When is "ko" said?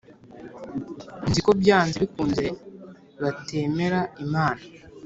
1.45-1.51